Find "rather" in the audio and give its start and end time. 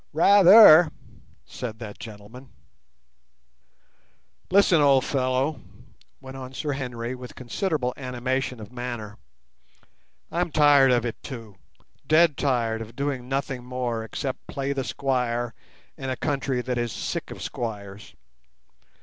0.13-0.89